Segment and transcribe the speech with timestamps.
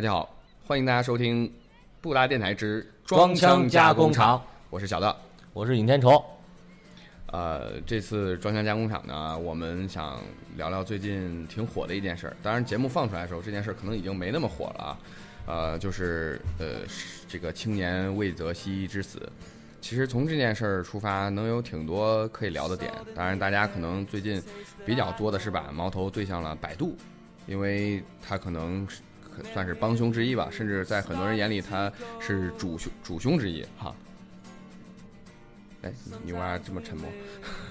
[0.00, 0.34] 大家好，
[0.66, 1.52] 欢迎大家收听
[2.00, 5.14] 布拉电台之装腔加工工厂，我是小的。
[5.52, 6.24] 我是尹天仇。
[7.26, 10.18] 呃，这次装箱加工厂呢，我们想
[10.56, 12.36] 聊聊最近挺火的一件事儿。
[12.42, 14.98] 当然，节目放出来的时候，这件事儿可能已经没那么火了啊。
[15.46, 19.30] 呃，就是呃，是这个青年魏则西之死。
[19.82, 22.90] 其实从这件事儿出发，能有挺多可以聊的点。
[23.14, 24.42] 当然，大家可能最近
[24.86, 26.96] 比较多的是把矛头对向了百度，
[27.46, 29.02] 因为它可能是可
[29.52, 33.94] 算是帮凶之一吧，甚至在很多人眼里，他是主凶主凶之一哈。
[35.82, 35.90] 哎，
[36.22, 37.08] 你为啥这么沉默？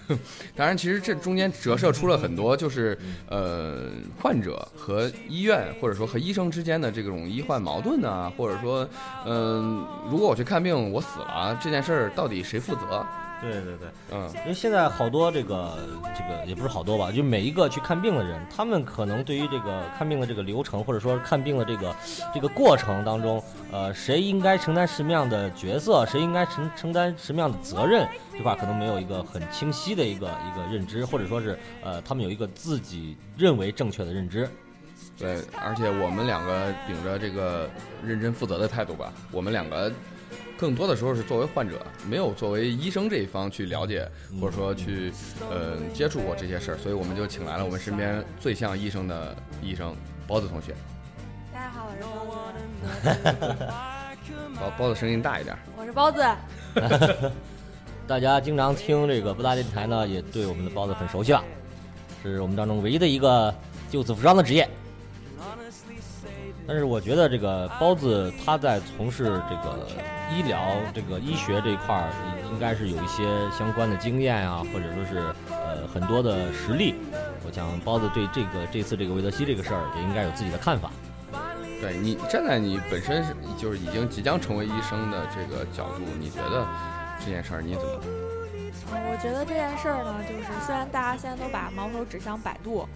[0.55, 8.89] 当然，其实这中间折射出了很多，就是呃，患者和医院或者说和医生之间的这种医患矛盾啊，或者说，
[9.27, 13.05] 嗯、如果我去看病，我死了，这件事儿到底谁负责？
[13.41, 15.77] 对对对，嗯，因为现在好多这个
[16.17, 21.95] 这个也不是好多吧，就每一个去看病的人，他们可能对于这个看病的这个流程，或者说看病的这个
[22.33, 34.49] 这个过程当中，呃，谁应该承担什么样的角色，谁应该承承担什么样的责任，这块可能没有一个很清晰的一个一个认知，或者说是呃，他们有一个自己认为正确的认知。
[35.17, 37.69] 对，而且我们两个秉着这个
[38.05, 39.91] 认真负责的态度吧，我们两个
[40.59, 44.05] 更多的时候是作为患者，没有作为医生这一方去了解，
[44.41, 45.09] 或者说去
[45.49, 49.95] 呃接触过这些事儿，所以我们就请来了我们身边最像医生的医生
[50.27, 50.75] 包子同学。
[51.53, 52.25] 大家好，我是包
[53.55, 53.65] 子，
[54.59, 55.57] 包包子声音大一点。
[55.77, 56.21] 我是包子。
[58.05, 61.41] 大家经常听这个不搭电台呢，也对我们的包子很熟悉了，
[62.21, 63.55] 是我们当中唯一的一个
[63.89, 64.69] 救死扶伤的职业。
[66.69, 69.87] 但是我觉得这个包子他在从事这个
[70.31, 72.11] 医疗、这个医学这一块儿，
[72.53, 76.93] 应该是有一些相关的经验啊，或者说是呃很多的实力。
[77.43, 80.91] 我想包子对这个这次这个韦德西这个事儿也应该有自己的看法。
[81.81, 86.67] 对你站在你本身是就是已经即将成为医生的这个角度，你觉得
[87.19, 87.89] 这件事儿你怎么？
[88.91, 92.87] 嗯，我觉得这件事儿呢，就是虽然大家现在都把矛头指向百度，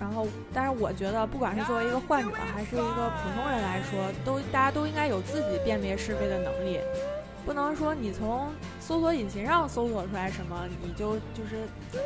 [0.00, 6.80] 然后，但是我觉得，不管是作为一个患者还是一个普通人来说，都大家都应该有自己辨别是非的能力，
[7.46, 8.48] 不能说你从
[8.80, 11.64] 搜索引擎上搜索出来什么，你就就是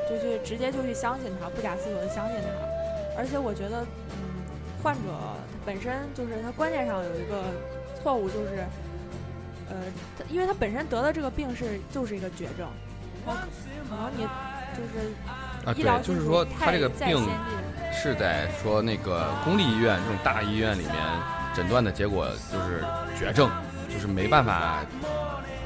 [0.08, 3.18] 就去直接就去相信它，不假思索的相信它。
[3.18, 4.44] 而且我觉得，嗯，
[4.82, 7.42] 患者他本身就是他观念上有一个
[8.00, 8.64] 错误，就是，
[9.70, 9.76] 呃，
[10.16, 12.68] 他因为他本身得的这个病是就是一个绝症，
[13.26, 13.42] 然后
[13.88, 14.22] 可能你
[14.76, 17.26] 就是啊，医疗对，就是技术说他太这个病在先进
[18.00, 20.94] 是在说那个公立医院这种大医院里面
[21.52, 22.84] 诊断的结果就是
[23.18, 23.50] 绝症，
[23.92, 24.86] 就是没办法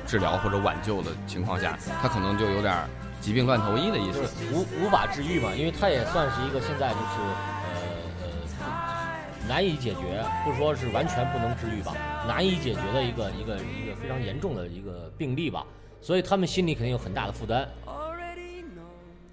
[0.06, 2.74] 治疗或者挽救的情况下，他可能就有点
[3.20, 4.22] 疾病乱投医的意思。
[4.50, 7.20] 无无法治愈嘛，因为它也算是一个现在就是
[7.68, 7.80] 呃
[8.22, 11.94] 呃难以解决，不说是完全不能治愈吧，
[12.26, 15.66] 难以解决的一个一个一个非常严重的一个病例吧，
[16.00, 17.68] 所以他们心里肯定有很大的负担。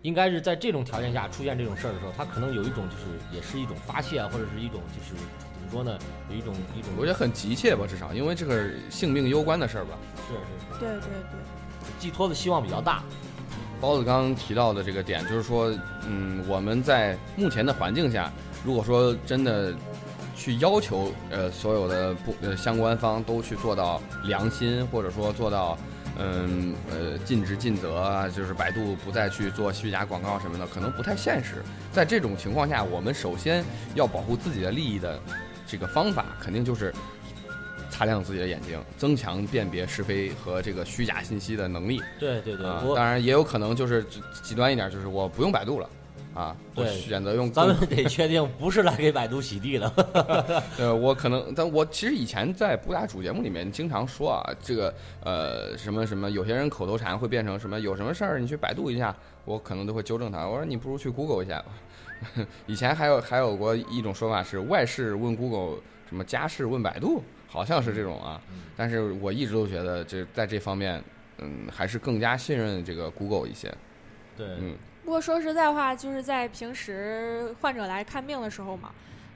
[0.01, 5.13] 应该是在这种条件下出现这种事儿的时候，他可能有一种就是也是一种发泄啊，或者是一种就是
[5.53, 5.97] 怎么说呢，
[6.29, 9.91] 有一种一种我觉得很急切吧，至少因为这个性命攸关的事儿吧。
[10.27, 11.39] 是是对对对，
[11.99, 13.03] 寄托的希望比较大。
[13.81, 15.73] 包子刚刚提到的这个点，就是说，
[16.05, 18.31] 嗯，我们在目前的环境下，
[18.63, 19.73] 如果说真的
[20.35, 25.77] 去要求呃所有的不呃相关方都去做到良心，或者说做到
[26.19, 31.63] 嗯呃尽职尽责啊，就是百度不再去做虚假广告什么的，可能不太现实。
[31.91, 33.63] 在这种情况下，我们首先
[33.96, 35.19] 要保护自己的利益的
[35.66, 36.94] 这个方法，肯定就是
[37.90, 42.02] 擦亮自己的眼睛，增强辨别是非和这个虚假信息的能力。
[42.19, 45.90] 对对对，啊，当然也有可能就是极极端一点，就是我不用百度了，
[46.39, 49.91] 啊，我对选择用咱们得确定不是来给百度洗地的。
[50.79, 62.46] 呃，我可能，但我其实以前在不打主节目里面经常说啊，这个呃什么什么，有些人口头禅会变成什么，有什么事儿你去百度一下，我可能都会纠正他，我说你不如去 Google 一下吧。
[62.67, 65.78] 以前还有还有过一种说法是外事问 Google，
[66.08, 68.41] 什么家事问百度，好像是这种啊。
[68.78, 71.03] 但是我一直都觉得这在这方面，
[71.40, 73.73] 嗯，还是更加信任这个 Google 一些。
[74.37, 74.75] 对，嗯，
[75.09, 78.91] 不过说实在话，就是在平时患者来看病的时候嘛，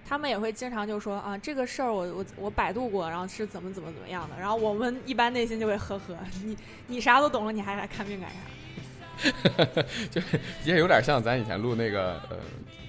[0.08, 4.40] 他们也会经常就说啊，这个事儿我我我百度过，然后是怎么怎么怎么样的。
[4.40, 6.56] 然后我们一般内心就会呵呵，你
[6.86, 8.36] 你啥都懂了，你还来看病干啥？
[10.10, 12.38] 就是也有点像咱以前录那个呃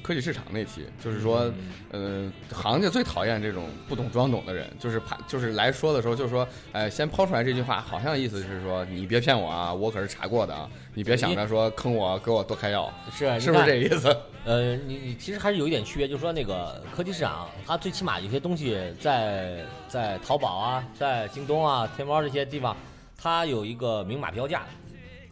[0.03, 1.50] 科技市场那期，就是说，
[1.91, 14.15] 呃，行家最讨厌这种不懂装懂的人，就是怕就是来说的时候就说，哎，先抛出来这句话，好像意思是说你别骗我啊，我可是查过的啊，你别想着说坑我，给我多开药，是是不是这意思？
[14.44, 22.77] 呃，你你其实还是有一点区别，就是说那个科技市场，它最起码有些东西在在淘宝啊，在京东啊、天猫这些地方，
[23.17, 24.67] 它有一个明码标价，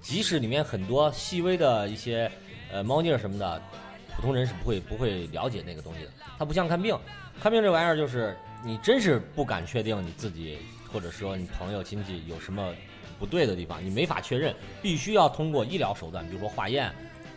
[0.02, 2.30] 即使里面很多细微的一些
[2.72, 3.62] 呃猫腻什么的，
[4.14, 6.10] 普通人是不会不会了解那个东西的。
[6.38, 6.98] 它不像看病，
[7.40, 10.58] 看病这玩意儿就是你真是不敢确定你自己
[10.92, 12.74] 或者说你朋友亲戚有什么
[13.18, 16.92] 不对的地方，你没法确认，必须要通过医疗手段，比如说化验。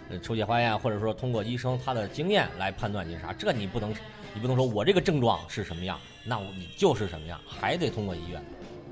[0.08, 3.92] 呃，抽血化验，或者说通过医生他的经验来判断你啥，这你不能，
[4.36, 8.40] 你不能说我这个症状是什么样，那你就是什么样，还得通过医院。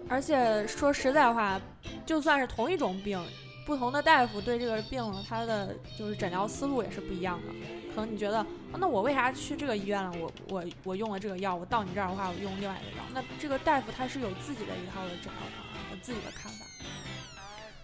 [0.10, 1.62] 而且说实在话，
[2.04, 3.24] 就算是同一种病，
[3.66, 7.54] 不同的大夫对这个病他的就是诊疗思路也是不一样的。
[7.96, 8.46] 可能你觉得，
[8.78, 10.12] 那我为啥去这个医院了？
[10.20, 13.04] 我我我用了这个药，我到你这儿的话，我用另外一个药。
[13.14, 16.66] 那这个大夫他是有自己的一套的诊疗方案和自己的看法。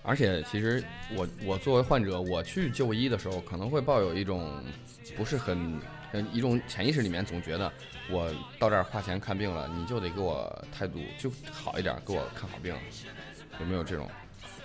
[0.01, 0.83] 而且，其实
[1.15, 4.51] 我我作为患者，我去就医的时候，可能会抱有一种
[5.15, 5.79] 不是很
[6.33, 7.71] 一种潜意识里面总觉得，
[8.09, 12.73] 我到这儿花钱看病了，你就得给我态度就好一点，给我看好病，
[13.59, 14.09] 有没有这种？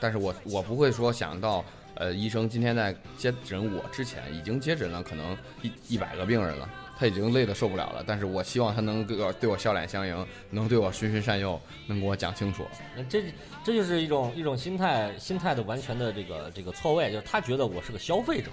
[0.00, 1.64] 但是我我不会说想到，
[1.94, 6.69] 呃，医生今天在接诊我之前，已经接诊了可能一一百个病人了。
[6.96, 12.64] 他已经累得受不了了，但是我希望他能对我对我笑脸相迎，能对我循循善诱，能给我讲清楚。
[12.96, 13.25] 那这
[13.64, 18.52] 这就是一种一种心态，心态的完全的这个这个错位，就是他觉得我是个消费者，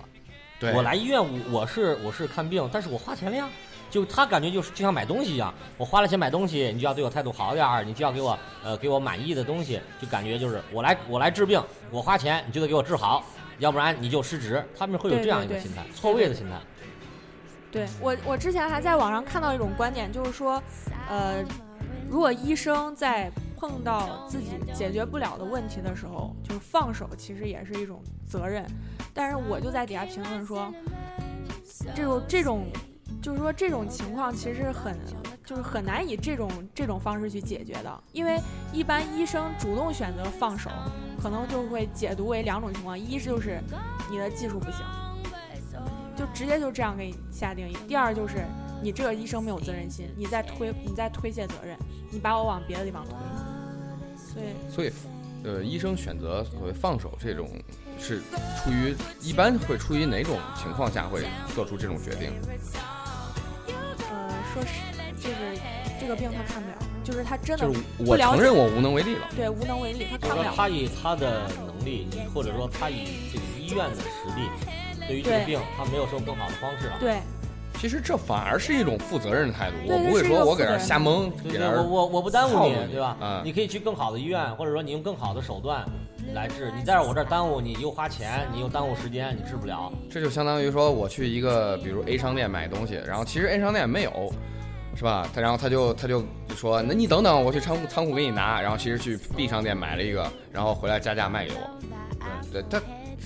[0.59, 3.47] 对我来医院，我我是我是看病，但是我花钱了呀，
[3.91, 11.61] 就他感觉就是就像买东西一样，我花了钱买东西，你就要对我态度好点儿，你就要给我呃给我满意的东西，就感觉就是我来我来治病，
[11.91, 13.23] 我花钱，你就得给我治好，
[13.59, 16.57] 要不然你就失职，他们会有这样一个心态，错位的心态。
[17.71, 20.61] 对我，我之前还在网上看到一种观点，就是说，
[21.09, 21.43] 呃，
[22.09, 28.65] 如果医生在碰到自己解决不了的问题的时候，就是放手，其实也是一种责任。
[29.13, 30.73] 但是我就在底下评论说，
[31.95, 32.67] 这种这种，
[33.21, 34.97] 就是说这种情况其实很，
[35.45, 38.39] 就是很难以这种这种方式去解决的，因为
[38.73, 40.69] 一般医生主动选择放手，
[41.21, 43.61] 可能就会解读为两种情况：一就是
[44.09, 44.81] 你的技术不行。
[46.13, 47.75] 就直接就这样给你下定义。
[47.87, 48.45] 第二就是
[48.83, 51.75] 你这个医生没有责任心，你在推你在推卸责任，
[52.11, 53.13] 你把我往别的地方推。
[54.15, 54.91] 所以所以，
[55.43, 57.49] 呃，医生选择所谓放手这种，
[57.97, 58.21] 是
[58.57, 61.25] 出于一般会出于哪种情况下会
[61.55, 62.33] 做出这种决定？
[64.55, 65.35] 呃，说是就是
[65.99, 69.27] 这个病他看不了，就是他真的就是我承认我无能为力了。
[69.35, 70.51] 对，无能为力，他看不了。
[70.55, 74.47] 他以他的能力，或者说他以这个医院的实力。
[75.07, 76.93] 对于这个病，他没有什么更好的方式了。
[76.99, 77.19] 对，
[77.79, 79.75] 其实这反而是一种负责任的态度。
[79.87, 83.17] 我不会说我给这瞎蒙，给这我我我不耽误你，对吧？
[83.19, 85.83] 嗯，你可以去更好的医院，或者说你用更好的手段
[86.33, 86.71] 来治。
[86.75, 89.91] 你在我这儿耽误，你又花钱，你又耽误时间，你治不了。
[90.09, 94.33] 这就相当于说我去一个比如 A 商店买东西，然后其实 A 商店没有，
[94.95, 95.27] 是吧？
[95.33, 96.23] 他然后他就他就
[96.55, 98.61] 说，那你等等，我去仓库仓库给你拿。
[98.61, 101.79] 然后其实去 B 商店买了一个，然后回来加价卖给我。
[102.51, 102.81] 对，他。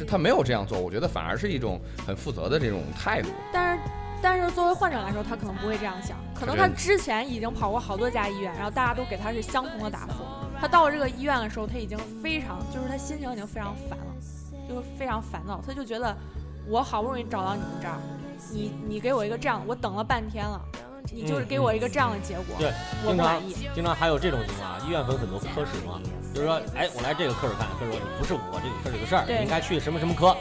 [0.05, 3.29] 他没有这样做，我觉得反而是一种很负责的这种态度。
[3.53, 3.83] 但是，
[4.21, 10.25] 但是作为患者来说，他可能不会这样想，可能他之前已经跑过好多家医院，然后大家都给他是相同的答复。
[10.65, 14.05] 他到这个医院的时候，他已经非常，就是他心情已经非常烦了，
[14.67, 15.61] 就是非常烦躁。
[15.63, 16.17] 他就觉得，
[16.67, 17.99] 我好不容易找到你们这儿，
[18.51, 20.59] 你你给我一个这样，我等了半天了。
[21.13, 22.73] 你就是给我一个这样的结果，对，
[23.05, 23.55] 我不满意。
[23.75, 26.01] 经常还有这种情况，医院分很多科室嘛，
[26.33, 30.35] 就是说，哎，我来这个科室看，科室说你不是我这个科室的事儿，你应该去什么什么科，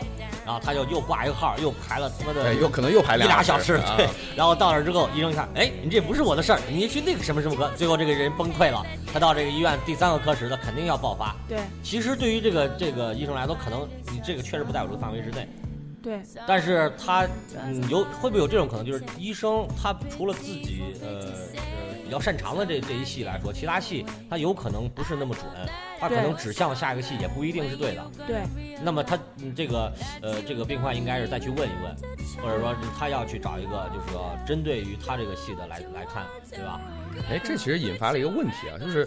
[0.44, 11.34] 然后他就又挂一个号，又排了他妈的，又可能又排一俩小时，对，然后到那之后，医生一看，哎，你这不是我的事儿，你去那个什么什么科，最后这个人崩溃了，他到这个医院第三个科室，他肯定要爆发。
[11.48, 15.48] 对，其实对于这个这个医生来说，可能你这个确实不在我这个范围之内。
[16.04, 21.08] 对，但是他嗯有会不会有这种可能，就是医生他除了自己呃
[21.56, 25.46] 呃比较擅长的这这一系来说，其他系他有可能不是那么准，
[25.98, 28.10] 他可能指向下一个系也不一定是对的。
[28.26, 28.42] 对。
[28.82, 29.18] 那么他
[29.56, 31.96] 这个呃这个病患应该是再去问一问，
[32.42, 36.80] 或者说他要去找一个就是说针对于他这个系的来来看，对吧？
[37.30, 39.06] 哎，这其实引发了一个问题啊，就是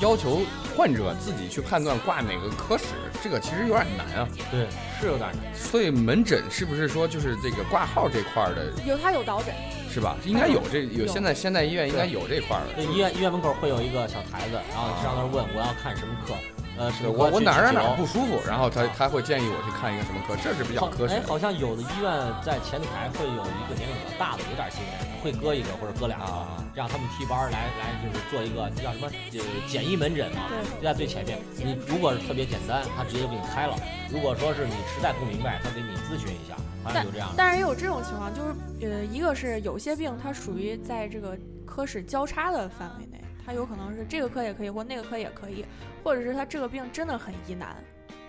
[0.00, 0.40] 要求
[0.76, 2.86] 患者自己去判断挂哪个科室，
[3.22, 4.28] 这个其实有点难啊。
[4.50, 4.66] 对，
[5.00, 5.54] 是有点难。
[5.54, 8.72] 所以门诊是不是说就是这个挂号这块的？
[8.84, 9.54] 有，他有导诊，
[9.88, 10.16] 是吧？
[10.24, 12.74] 应该有这有，现在现在医院应该有这块的。
[12.74, 16.34] 对，医院医院门口会有一个小台子，然后上那儿问我要看什么科，
[16.78, 21.26] 呃，什对么我我哪儿哪哪儿不舒服，然后他他会建议我去看一个什么科，这是比较科学的。
[21.26, 22.10] 好像有的医院
[22.44, 31.38] 在前台会有一个年龄比较大的，有点心眼，会搁一个或者搁俩，啊让他们替班儿来来就是做一个叫什么呃简易门诊嘛，对就在最前面。
[31.56, 33.74] 你如果是特别简单，他直接就给你开了；
[34.12, 36.54] 如果说是你实在不明白，他给你咨询一下，
[36.84, 37.34] 好像就这样的。
[37.38, 38.52] 但是也有这种情况，就是
[38.86, 45.64] 呃，一个是有些病它属于在这个科室交叉的范围内，它有可能是这个科也可以，或那个科也可以，
[46.02, 47.76] 或者是他这个病真的很疑难，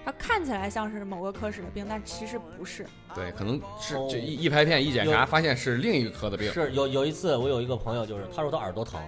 [0.05, 2.85] 他看起来像是某个科室的病，但其实不是。
[3.15, 6.53] 对，可能是哦就一一拍片一检查，发现是另一个科的病。
[6.53, 9.01] 是有有一次，我有一个朋友，就是他说他耳朵疼，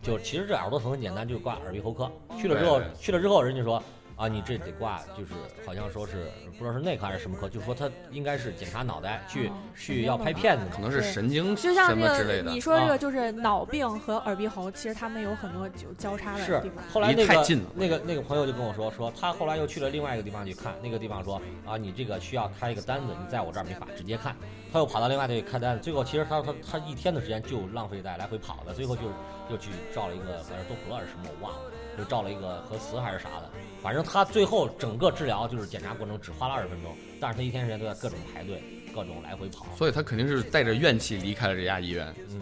[0.00, 2.08] 就其实这耳朵疼很简单，就挂耳鼻喉科。
[2.38, 3.82] 去了之后，去了之后，人家说
[4.20, 5.32] 啊，你这得挂，就是
[5.64, 10.78] 好像说是不知道是内科还是什么科，就说他应该是检查脑袋，去哦去要拍片子可。
[10.78, 12.60] 能是神经就像什么这个之类的你。
[12.60, 16.84] 说这啊个就是脑病和耳鼻喉，其实他们有很多就交叉的是地方。
[16.92, 24.36] 后来那个太近了那个那个朋友就跟我说，说他后来又去了另外一个地方去看，那个地方说啊，你这个需要开一个单子，你在我这儿没法直接看，
[24.70, 29.02] 他又跑到另外地开单子，最后其实他他他一天的时间就浪费在来回跑的，最后就
[29.50, 33.50] 又去照了一个好像是多普勒是什么我忘了，又照了一个核磁还是啥的，
[33.82, 38.62] 反正他最后整个治疗就是检查过程只花了二十分钟，但是他一天时间都在各种排队，
[38.94, 39.66] 各种来回跑。
[39.76, 42.12] 所以他肯定是带着怨气离开了这家医院。
[42.30, 42.40] 嗯，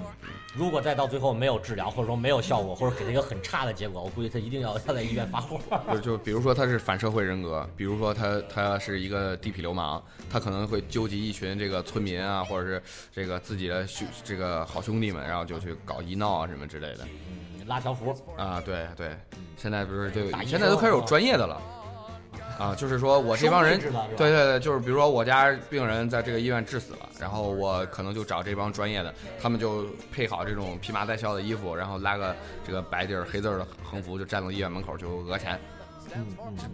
[0.55, 5.61] 如果再到最后没有治疗，或者说没有效果，或者给他一个很差的结果，我估计他一定要他在医院发火。
[5.93, 17.07] 就就比如说他是反社会人格，比如说他他是一个地痞流氓，他可能会纠集一群这个村民啊，或者是这个自己的兄这个好兄弟们，然后就去搞医闹啊什么之类的
[17.59, 18.61] 嗯，拉条幅，啊。
[18.65, 19.17] 对对，
[19.57, 21.61] 现在不是就打医现在都开始有专业的了
[22.59, 23.79] 啊，就是说我这帮人
[24.17, 32.35] 对对对，就是比如说我家病人在这个医院致死了，然后我可能就找这帮专业的，他们就配好这种披麻戴孝的衣服，然后拉个
[32.67, 35.59] 这个白底儿黑字儿的横幅，就站到医院门口就讹钱。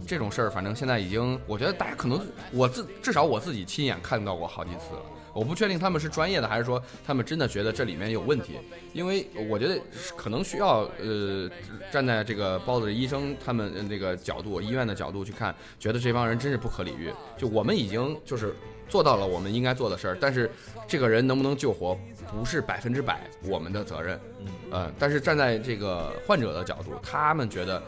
[0.07, 5.01] 这种事儿，反正现在已经，我觉得大家可能我自至少我自己亲眼看到过好几次了。
[5.35, 8.53] 我不确定他们是专业的，还是说他们真的觉得这里面有问题。
[8.93, 9.77] 因为我觉得
[10.15, 11.49] 可能需要呃
[11.91, 17.11] 站在这个包子医生他们呃那个角度、医院的角度去看，觉得这帮人真是不可理喻。
[17.37, 18.55] 就我们已经就是
[18.87, 20.49] 做到了我们应该做的事儿，但是
[20.87, 21.99] 这个人能不能救活，
[22.31, 24.17] 不是百分之百我们的责任。
[24.39, 27.83] 嗯呃，但是站在这个患者的角度，他们觉得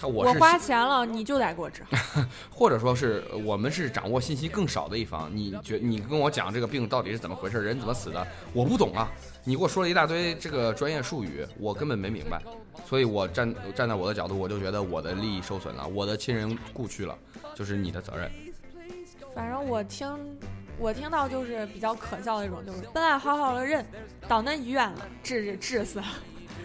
[0.00, 2.22] 他我我花钱了，你就得给我治好。
[2.50, 9.10] 或者说是呃我们是掌握信息更少的一方，你觉你跟我讲这个病到底是怎么回事，人怎么死的，我不懂啊。
[9.44, 12.42] 你给我说了一大堆这个专业术语，我根本没明白，
[12.86, 17.16] 所以我站站在我的角度，我就觉得我的利益受损了，我的亲人故去了，
[17.54, 18.30] 就是你的责任。
[19.34, 20.08] 反正我听
[20.78, 23.84] 我听到就是比较可笑的一种，就是本来好好的人
[24.28, 26.06] 到那医院了，治治治死了。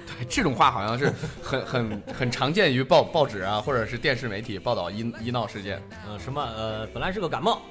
[0.06, 5.82] 对， 这种话好像是很很很常见于报报纸啊，或者是电视媒体报道医医闹事件。
[6.08, 7.62] 呃，什么呃，本来是个感冒，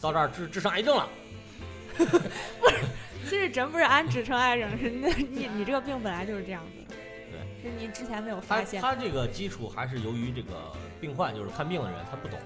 [0.00, 1.08] 到这儿治治上癌症了。
[1.98, 2.04] 不
[2.68, 2.76] 是
[3.24, 6.94] 其实真不是俺治成癌症，是那你你这个病本来就是这样子。
[7.30, 8.80] 对，是你之前没有发现。
[8.80, 10.52] 他这个基础还是由于这个
[11.00, 12.38] 病患，就是看病的人他不懂，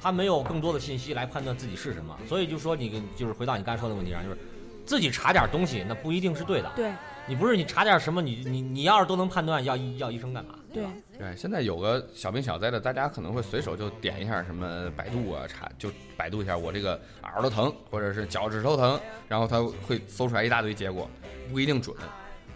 [0.00, 4.38] 他没有更多的信息来判断自己是什么，所以就说你跟就是回到你刚才说的问题上，就是
[4.86, 6.72] 自己查点东西，那不一定是对的。
[6.76, 6.92] 对
[7.28, 10.54] 你不是你查点什么，你你你要是都能判断，要医要医生干嘛？
[10.72, 21.08] 对吧，对，现在有个小病小灾的，大家可能会随手就点一下什么百度啊，查就百度一下我这个耳朵疼或者是脚趾头疼，然后他会搜出来一大堆结果，
[21.50, 21.96] 不一定准。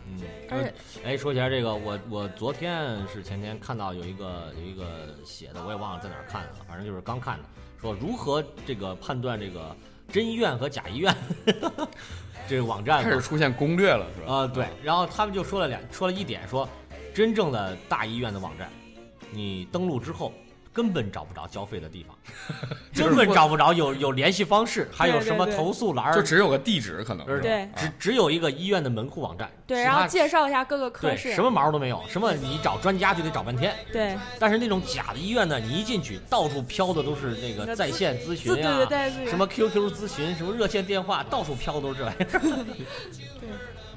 [0.06, 0.74] 嗯，而且
[1.04, 7.44] 哎，说起来这个，我我昨天是前天看到有一个有一个写的，我也忘了在哪儿看的了，反正就是刚看的，
[7.80, 9.74] 说如何这个判断这个
[10.10, 11.14] 真医院和假医院
[12.48, 14.32] 这个网站嘛开始出现攻略了，是吧？
[14.34, 16.68] 啊、对，然后他们就说了两说了一点，说
[17.14, 18.68] 真正的大医院的网站，
[19.30, 20.32] 你登录之后。
[20.72, 22.16] 根本找不着交费的地方，
[22.94, 27.62] 根本找不着有有联系方式，还有什么投诉栏儿，就只有个地址可能对。
[27.62, 27.68] 啊。
[27.76, 31.34] 只只有一个医院的门户网站，对，其他然后介绍一下各个科对室。
[31.34, 41.98] 什么毛都没有，什么你找专家就得找半天，对，但是那种假的医院呢，你一进去，到处飘的都是那个在线咨询对啊，对对对，什么 QQ 咨询，什么热线电话，到处飘的都是。
[41.98, 42.40] 这玩意儿。
[43.40, 43.48] 对。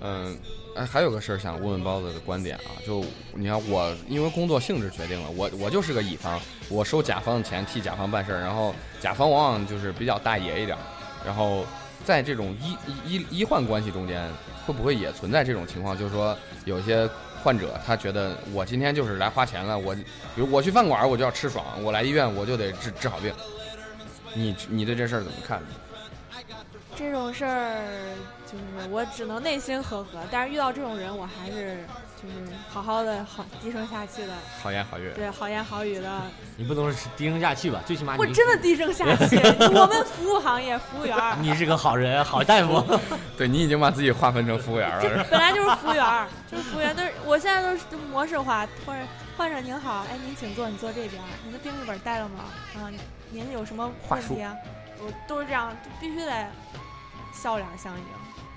[0.01, 0.37] 嗯，
[0.75, 10.81] 哎，还有个事儿想问问包子的观点啊，就你看我因为工作性质决定了，我我就是个乙方，我收甲方的钱替甲方办事儿，然后甲方往往就是比较大爷一点儿，
[11.23, 11.63] 然后
[12.03, 12.75] 在这种医
[13.05, 14.27] 医医患关系中间，
[14.65, 15.95] 会不会也存在这种情况？
[15.95, 17.07] 就是说有一些
[17.43, 20.03] 患者他觉得我今天就是来花钱了，我比
[20.37, 23.31] 如我去饭馆我就要吃爽，我来医院我就得治治好病，
[24.33, 25.61] 你你对这事儿怎么看？
[26.95, 31.85] 这种事儿，就是我只能内心呵呵，但是遇到这种人，我还是
[32.21, 35.11] 就是好好的好低声下气的，好言好语。
[35.15, 36.21] 对好言好语的，
[36.55, 37.81] 你不能是低声下气吧？
[37.85, 39.37] 最起码你我真的低声下气。
[39.73, 42.99] 我们服务行业服务员儿，你是个好人，好大夫。
[43.37, 45.23] 对你已经把自己划分成服务员了，是？
[45.29, 48.99] 本来就是服务员儿，就是服务员，都是我现在都是模式化，或者
[49.35, 52.45] 患者您好，哎，您请坐，你坐这边儿，您的病历本带了吗？
[52.75, 52.89] 啊，
[53.31, 54.53] 您有什么问题啊？
[55.05, 56.47] 我都是这样，就必须得
[57.33, 58.03] 笑脸相迎，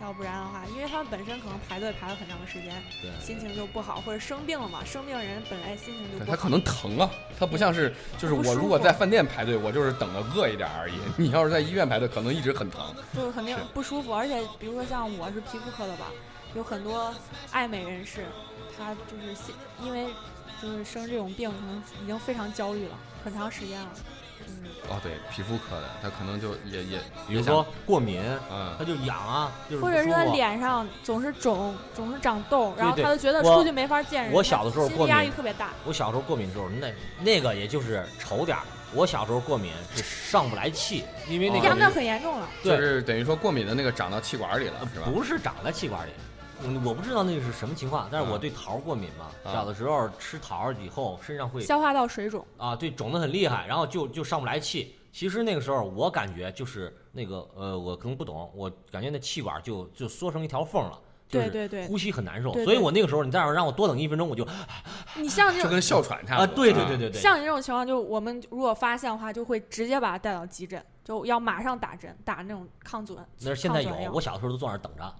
[0.01, 2.73] 要不然的话，因为他们本身可能排队排了很长时间，
[3.03, 6.25] 对心情就不好，或者生病了嘛，生病人本来心情就不好。
[6.25, 10.95] 对他可能疼啊，他不像是就是我如果在饭店排队，我就是等的饿一点而已。
[11.17, 12.95] 你要是在医院排队，可能一直很疼。
[13.15, 16.07] 就肯定不舒服，而且比如说像我是皮肤科的吧，
[16.55, 17.13] 有很多
[17.51, 18.27] 爱美人士，
[18.77, 20.07] 他就是心因为
[20.61, 23.89] 就是生这种病，可能已经非常焦虑了，很长时间了。
[24.49, 26.99] 嗯，哦，对，皮肤科的，他可能就也也，
[27.29, 34.33] 比如说过敏，嗯，他就痒啊，就是或者是他脸上总是肿，总是长痘，然后他就觉得出去没法见人。
[34.33, 35.71] 我小的时候过心理压力敏特别大。
[35.85, 38.63] 我小时候过敏的时候，那那个也就是丑点儿。
[38.95, 42.49] 我小时候过敏是上不来气，因为那那很严重了。
[42.63, 45.07] 就是等于说过敏的那个长到气管里了，是吧？
[45.13, 46.13] 不是长在气管里。
[46.65, 54.95] 嗯，我不知道那个是什么情况，但是我嗯对桃儿过敏嘛，啊小的时候吃桃儿以后身上会消化道水肿，啊，对，肿得很厉害，然后就就上不来气。
[55.13, 62.53] 其实那个时候我感觉就是那个呃，我可能不懂，我感觉那气管就就缩成一条缝了，就是对对对，呼吸很难受。
[62.53, 64.47] 对对所以我那个时候你再让我多等一分钟，我就
[65.17, 66.65] 你像这种就跟哮喘差啊，不多。
[66.65, 73.19] 对对对对对，像你这种情况，就我们如果发现的话，就会直接把他带到急诊，就要马上打针，打那种抗阻。
[73.41, 75.15] 那是现在有我小的时候都坐那儿等着，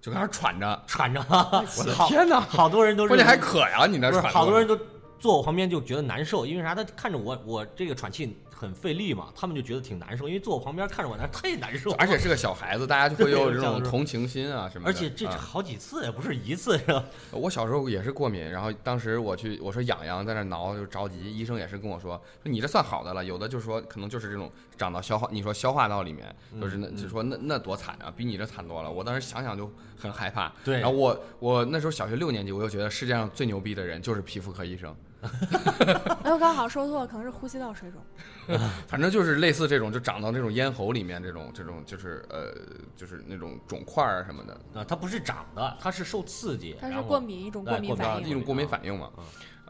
[0.00, 0.82] 就开始喘着。
[0.86, 1.24] 喘着。
[1.28, 2.40] 我 的天哪！
[2.40, 4.32] 好多人都关键还渴呀，你那喘。
[4.32, 4.78] 好多人都
[5.18, 6.74] 坐我旁边就觉得难受，因为啥？
[6.74, 14.90] 他看着我，我这个喘气很费力嘛，他们就觉得挺难受，因为坐我旁边看着我那太难受了，而且是个小孩子，大家就会有这种同情心啊什么的。
[14.90, 17.02] 而且这啊好几次也不是一次，是吧？
[17.30, 28.90] 我小时候也是过敏，然后当时我去我说痒痒，在那挠就着急，医生也是跟我说说你这算好的了，有的就是说可能就是这种长到消化，你说消化道里面，就是那嗯就说那那多惨啊，比你这惨多了。
[28.90, 30.52] 我当时想想就很害怕。
[30.62, 34.94] 对然后我我那时候小学六年级，我就觉得世界上最牛逼的人就是皮肤科医生，
[36.24, 38.58] 哎，我刚好说错了，可能是呼吸道水肿。
[38.88, 42.54] 反正就是类似这种就长到这种咽喉里面这种这种就是呃
[42.96, 44.54] 就是那种肿块啊什么的。
[44.74, 48.12] 啊，它不是长的，它是受刺激，它是过敏一种哎过敏反应。
[48.12, 49.10] 啊一种过敏反应嘛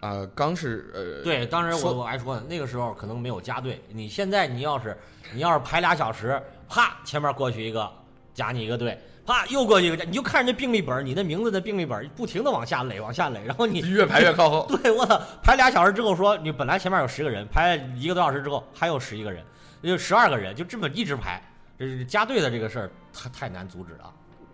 [0.00, 3.82] 啊，呃，刚是呃，对，当时我我还说呢，那个时候可能没有加队。
[3.88, 4.96] 你现在你要是
[5.34, 7.90] 你要是排俩小时，啪前面过去一个
[8.32, 8.98] 加你一个队，
[9.30, 14.66] 啪又过去一个，你就看人家病历本，你的名字的病历本不停的往下垒，往下垒，然后你越排越靠后。
[14.82, 19.44] 对我操，排俩小时之后说你本来前面有十个人，排一个多小时之后还有十一个人，
[19.82, 21.40] 也就十二个人，就这么一直排。
[21.78, 24.12] 这是加队的这个事儿，太太难阻止了。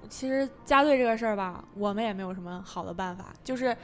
[0.08, 3.34] 其实加队这个事儿吧，我们也没有什么好的办法。
[3.42, 3.76] 就是，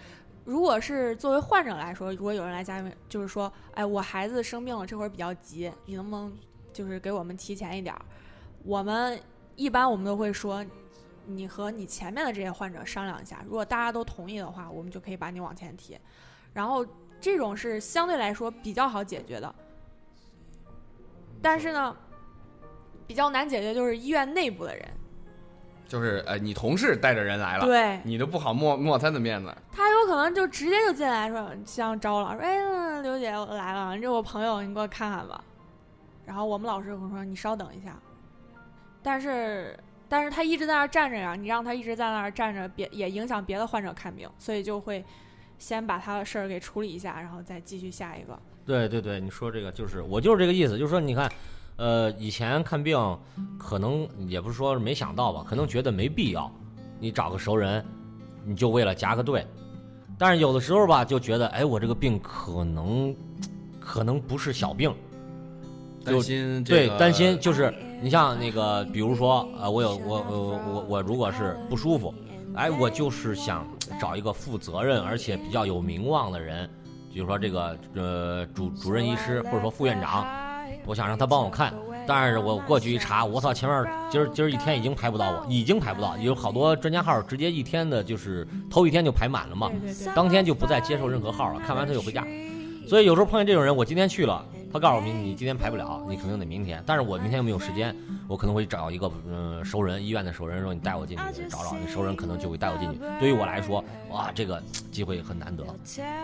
[0.44, 6.32] 如果是作为患者来说，如果有人来加队，就是说，哎，我孩子生病了，这会儿比较急，你能不能
[6.72, 8.00] 就是给我们提前一点儿？
[8.62, 9.18] 我们
[9.56, 10.64] 一般我们都会说，
[11.26, 15.98] 你和你前面的这些患者商量一下，如果大家都同意的话，我们就可以把你往前提。
[16.52, 16.86] 然后
[17.20, 19.54] 这种是相对来说比较好解决的，
[21.40, 21.96] 但是呢，
[23.06, 24.88] 比较难解决就是医院内部的人。
[25.88, 29.54] 就是呃，你同事带着人来了，对，你都不好抹抹他的面子。
[29.70, 35.44] 他有可能就直接就进来说，像招了，说，哎，嗯刘姐我来了，这我朋友，你给我看看吧。
[36.24, 37.94] 然后我们老师跟我说，你稍等一下。
[39.02, 39.78] 但是，
[40.12, 45.02] 但是他一直在那儿站着呀，你让他一直在那儿站着，别也影响别的患者看病，所以就会
[45.58, 48.38] 先把他的事儿给处理一下，然后再继续下一个。
[48.66, 51.32] 对对对，你说这个就是我就是这个意思，就是说你看，
[51.76, 52.94] 呃，以前看病
[53.58, 56.52] 可能也不是说没想到吧，可能觉得没必要，
[57.00, 57.82] 你找个熟人，
[58.44, 59.46] 你就为了夹个队。
[60.18, 63.16] 但是有的时候吧，就觉得，哎，我这个病可能
[63.80, 64.94] 可能不是小病，
[66.04, 72.12] 就担心这对，担心就是你像那个，比如说，呃，我有我我我我如果是不舒服，
[72.54, 73.66] 哎，我就是想
[74.00, 76.68] 找一个负责任而且比较有名望的人，
[77.12, 80.26] 比如说这个呃主主任医师或者说副院长，
[80.84, 81.72] 我想让他帮我看。
[82.04, 89.70] 但是我过去一查，我操，前面今儿今儿一天已经排不到我，已经排不到，有好多专家号直接一天的就是头一天就排满了嘛，
[90.12, 92.26] 当天就不再接受任何号了，看完他就回家。
[92.86, 96.82] 所以有时候碰见这种人，我今天去了，他告诉我你你今天排不了，你肯定得明天。
[96.84, 97.94] 但是我明天又没有时间，
[98.28, 102.98] 我可能会找一个嗯、呃熟人，医院的熟人说你带我进去找找，那熟人可能就会带我进去。
[103.18, 105.64] 对于我来说，哇，这个机会很难得。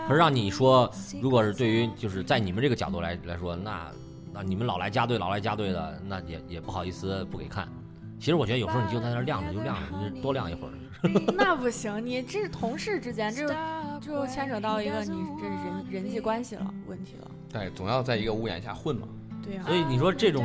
[0.07, 0.91] 可是让你说，
[1.21, 3.87] 如果是对于就是在你们这个角度来来说，那
[4.31, 7.67] 那你们老来加队老来加队的，那也也不好意思不给看。
[8.19, 10.73] 其实我觉得有时候你就在那晾着就晾着，你就多晾一会儿。
[11.37, 13.53] 那不行，你这是同事之间，这就
[14.01, 17.31] 就牵扯到一个你这人人际关系了问题了。
[17.51, 19.07] 对，总要在一个屋檐下混嘛。
[19.41, 20.43] 对呀、所以你说这种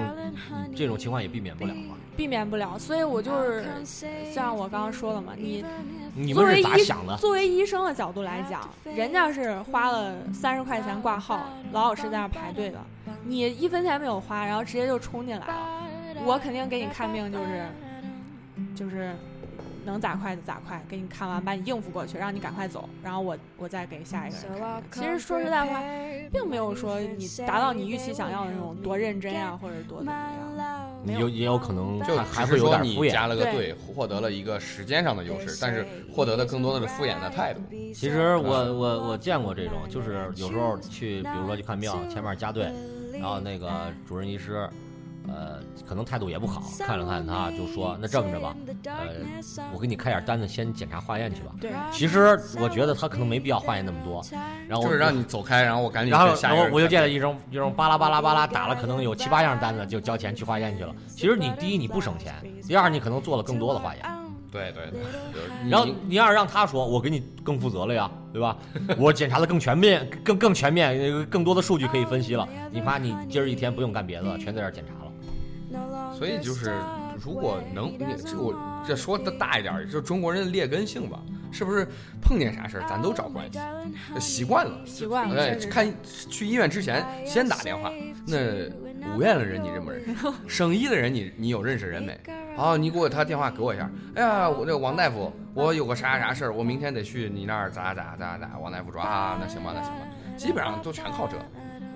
[0.75, 1.97] 这种情况也避免不了嘛？
[2.17, 2.79] 避免不了。
[2.79, 3.65] 所以我就是
[4.33, 5.65] 像我刚刚说的嘛，你
[6.15, 7.17] 你们是作为医咋想的？
[7.17, 11.41] 作为医生的角度来讲，人家是花了三十块钱挂号，
[11.73, 12.79] 老老实实在那排队的，
[13.25, 15.84] 你一分钱没有花，然后直接就冲进来了，
[16.25, 17.67] 我肯定给你看病就是
[18.75, 19.15] 就是
[19.85, 24.59] 能咋快就咋快，给你看完把你应付过去，让你赶快走，然后我我再给下一个人
[24.91, 25.03] 看。
[25.03, 25.81] 其实说实在话，
[26.33, 30.91] 并没有说你达到你预期想要的那种多认真呀、或者多怎么样。
[31.05, 33.09] 没有有也有可能就还还会有只是说点敷衍。
[33.09, 37.61] 你加了个对队，获得了一个时间上的优势，但是获得的更多的是敷衍的态度。
[37.95, 42.73] 其实我我我见过这种，就是有时候去，比如说去看病，前面加队，
[43.13, 44.67] 然后那个主任医师，
[45.29, 49.07] 呃，可能态度也不好，看了看他就说，那这么着吧，呃，
[49.73, 51.53] 我给你开点单子，先检查化验去吧。
[51.61, 54.23] 对，其实我觉得他可能没必要化验那么多，
[54.69, 60.95] 然后我就是让你走开，然后我赶紧然后我就见了医生，医生巴拉巴拉巴拉打了，可能有七八样单子就交钱去化验去了。
[61.09, 62.35] 其实你第一你不省钱，
[62.67, 64.05] 第二你可能做了更多的化验。
[64.53, 68.57] 对对对，然后你要是让他说，我给你更负责了呀，对吧？
[68.97, 72.49] 我检查的更全面，更更全面，呃更多的数据可以分析了。
[72.71, 75.04] 你怕你今儿一天不用干别的，全在这检查了。
[76.17, 76.73] 所以就是，
[77.19, 78.55] 如果能，你这我
[78.87, 81.87] 这说的大一点儿，就是中国人的劣根性吧，是不是
[82.23, 83.59] 碰见啥事儿咱都找关系，
[84.21, 84.79] 习惯了。
[84.87, 85.43] 习惯了。
[85.43, 87.91] 哎看去医院之前先打电话，
[88.27, 88.37] 那
[89.15, 90.15] 五院的人你认不认识？
[90.47, 92.19] 省医的人你你有认识人没？
[92.57, 93.91] 啊，你给我他电话给我一下。
[94.15, 98.59] 哎呀，我这王大夫，我有个啥啥事儿，我明天得去你那儿咋咋咋咋。
[98.59, 101.37] 王大夫说啊，那行吧，那行吧，基本上都全靠这。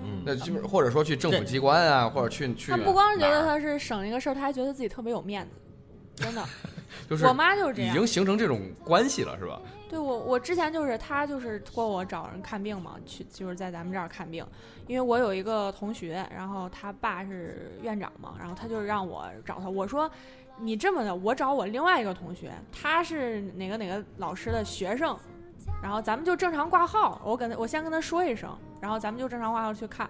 [0.09, 6.43] 嗯，那基本或者说去政府机关啊，或者去去他不光是觉得他是省一个事儿，他还觉得自己特别有面子，真的。
[7.09, 7.91] 就是我妈就是这样。
[7.91, 9.61] 已经形成这种关系了，是吧？
[9.91, 14.45] 对我，我之前就是他就是托我找人看病嘛，去就是在咱们这儿看病，
[14.87, 20.11] 因为我有一个同学，然后他爸是院长嘛，然后他就让我找他，我说
[20.59, 25.17] 你这么的，我找我另外一个同学，他是哪个哪个老师的学生，
[25.83, 30.09] 然后咱们就正常挂号，我跟他我先跟他说一声，然后咱们就正常挂号去看。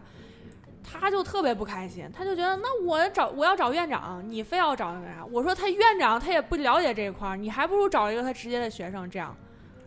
[0.91, 5.25] 他就特别不开心，他就觉得那我找我要找院长，你非要找那个啥？
[5.31, 9.37] 我说他院长他也不了解这一块儿，你还不如找一个他直接的学生这样。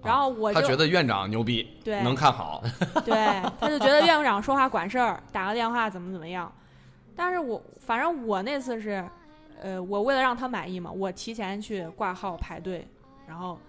[0.04, 2.62] 然后我就、他觉得院长牛逼，对能看好。
[3.06, 3.16] 对，
[3.60, 6.52] 他就觉得院长说话管事儿，打个电话怎么怎么样。
[7.16, 9.04] 但是我反正我那次是，
[9.60, 12.88] 呃，我为了让他满意嘛，我提前去挂号排队，
[13.28, 13.60] 然后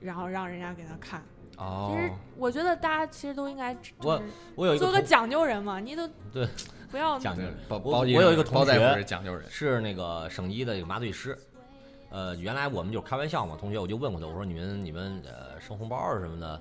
[0.00, 1.22] 然后让人家给他看。
[1.58, 6.48] 哦其实我觉得大家其实都应该就我是我有一个做个讲究人嘛，你都对
[6.90, 11.36] 不要讲究，包我包我有一个同学是讲究人，是那个省医的一个麻醉师。
[12.10, 16.60] 呃，原来我们就开玩笑嘛，同学我就问过他，我说你们你们呃收红包啊什么的，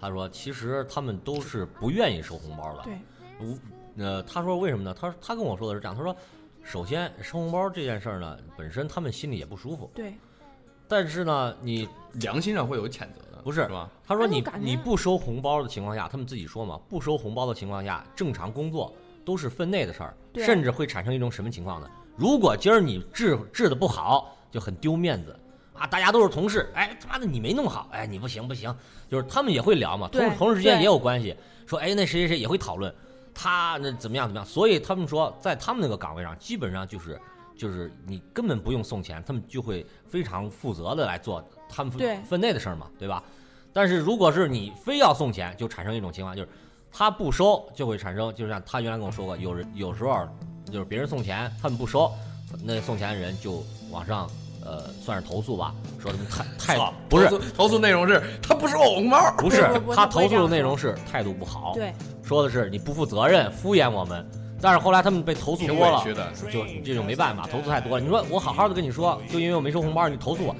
[0.00, 2.82] 他说其实他们都是不愿意收红包的。
[2.82, 2.98] 对，
[3.40, 3.58] 我
[3.96, 4.94] 呃，他说为什么呢？
[4.98, 6.14] 他说他跟我说的是这样，他说
[6.62, 10.14] 首先收红包这件事儿呢，本身他们心里也不舒服，对
[10.92, 11.88] 但是呢，你
[12.20, 13.88] 良心上会有谴责的，不是是吧？
[14.06, 21.88] 他说你你不收红包的情况下，他们自己说嘛，不收红包的情况下，正常工作都是分内的事儿，甚至会产生一种什么情况呢？
[22.14, 25.34] 如果今儿你治治的不好，就很丢面子
[25.72, 25.86] 啊！
[25.86, 28.76] 大家都是同事，哎，他妈的你没弄好，哎，你不行不行，
[29.08, 31.34] 就是他们也会聊嘛，同对同事之间也有关系，
[31.66, 32.94] 说哎那谁谁谁也会讨论
[33.32, 37.18] 他那怎么样怎么样，所以他们说在他们那个岗位上，基本上就是
[37.56, 43.22] 就是你根本不用送钱，他们就会非常负责的来做他们分分内的事儿嘛，对吧？
[43.72, 46.48] 但是如果是你非要送钱，就产生一种情况，就是
[46.90, 50.28] 他不收，就会产生，就像他原来跟我说过，有人有时候
[50.66, 52.10] 就是别人送钱，他们不收，
[52.62, 54.28] 那送钱的人就往上
[54.64, 59.62] 呃算是投诉吧，说他们太太不是投诉投诉内容是他不收我红包，不是
[59.94, 64.26] 他投诉的内容是态度不好，对说的是你不负责任，敷衍我们。
[64.62, 66.32] 但是后来他们被投诉多了，委屈的。
[66.50, 68.00] 就这就没办法，投诉太多了。
[68.00, 70.56] 你说我好好的跟你说，就因为我没收红包，你投诉我，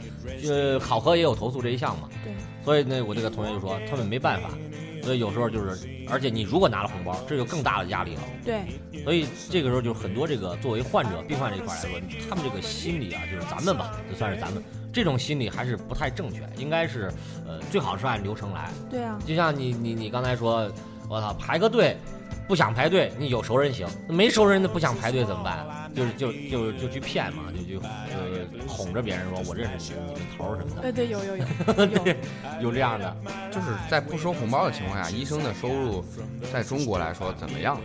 [0.47, 2.09] 呃，考核也有投诉这一项嘛。
[2.25, 2.35] 对
[2.65, 4.51] 所以呢，我这个同学就说他们没办法，
[5.03, 8.23] 所以有时候就是，而且你如果拿了红包，这就更大的压力了。
[8.45, 8.61] 对
[9.05, 11.91] 所以这个时候就是很多这个作为患者、病患这一块来说，
[12.29, 14.62] 他们这个心理啊，就是咱们吧，就算是咱们
[14.93, 17.12] 这种心理还是不太正确，应该是
[17.47, 18.71] 呃最好是按流程来。
[18.91, 20.71] 对啊，就像你你你刚才说，
[21.09, 21.97] 我操排个队，
[22.53, 25.91] 不想排队，你有熟人行，没熟人的不想排队怎么办？
[25.97, 31.45] 就是就就就去骗嘛，就就就哄着别人说我认识你们，你们头儿什么的，对 对有有有
[31.87, 33.17] 有，有这样的。
[33.51, 36.05] 就是在不收红包的情况下，医生的收入
[36.53, 37.81] 在中国来说怎么样？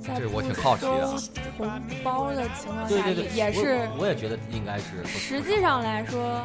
[0.00, 1.14] 在这我挺好奇的啊
[1.58, 1.70] 红
[2.02, 5.04] 包的情况下，对对对，也也是我也觉得应该是。
[5.04, 6.42] 实际上来说，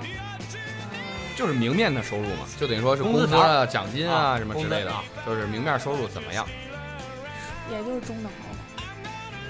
[1.38, 4.92] 就是明面的收入嘛，就等于说是工资啊、奖金啊啊什么之类的
[5.26, 6.46] 就是明面收入怎么样？
[7.72, 8.84] 也就是中等高吧。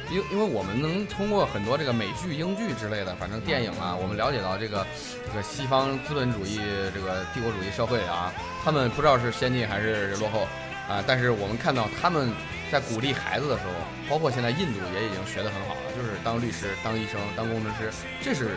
[0.09, 4.85] 因因为我们能通过很多这个美剧、英剧之类的，反正电影啊，我们了解到这个
[5.25, 6.59] 这个西方资本主义
[6.93, 8.31] 这个帝国主义社会啊，
[8.63, 10.47] 他们不知道是先进还是落后
[10.87, 12.31] 啊，但是我们看到他们
[12.71, 13.73] 在鼓励孩子的时候，
[14.09, 18.51] 包括现在印度也已经学得很好了，就是当律师、当医生、当工程师，这是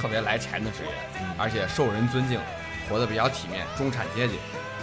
[0.00, 2.38] 特别来钱的职业，嗯而且受人尊敬，
[2.88, 4.34] 活得比较体面，中产阶级。